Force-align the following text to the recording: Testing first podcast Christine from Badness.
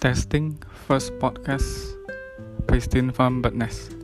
Testing 0.00 0.56
first 0.88 1.12
podcast 1.20 1.68
Christine 2.66 3.12
from 3.12 3.42
Badness. 3.44 3.99